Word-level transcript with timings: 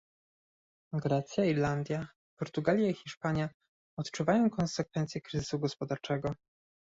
Grecja, 1.03 1.43
Irlandia, 1.49 2.07
Portugalia 2.37 2.87
i 2.89 2.93
Hiszpania 2.93 3.49
odczuwają 3.99 4.49
konsekwencje 4.49 5.21
kryzysu 5.21 5.59
gospodarczego 5.59 6.33